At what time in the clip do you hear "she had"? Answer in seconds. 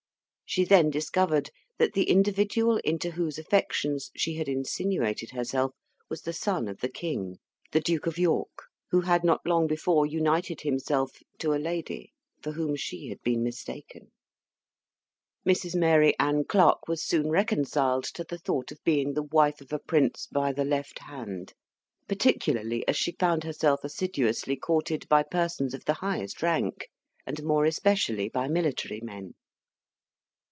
4.17-4.49, 12.75-13.21